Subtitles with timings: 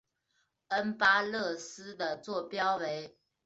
[0.69, 3.19] 恩巴勒斯的座标为。